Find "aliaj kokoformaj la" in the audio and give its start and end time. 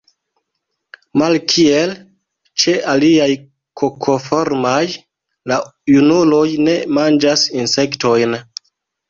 2.93-5.61